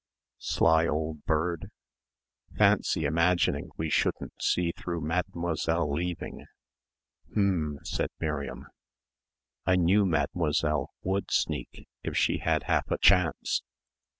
"Sly 0.39 0.87
old 0.87 1.25
bird." 1.25 1.69
"Fancy 2.57 3.05
imagining 3.05 3.69
we 3.77 3.91
shouldn't 3.91 4.33
see 4.41 4.73
through 4.75 5.01
Mademoiselle 5.01 5.91
leaving." 5.93 6.47
"H'm," 7.31 7.77
said 7.83 8.09
Miriam. 8.19 8.65
"I 9.67 9.75
knew 9.75 10.07
Mademoiselle 10.07 10.89
would 11.03 11.29
sneak 11.29 11.87
if 12.01 12.17
she 12.17 12.39
had 12.39 12.63
half 12.63 12.89
a 12.89 12.97
chance." 12.97 13.61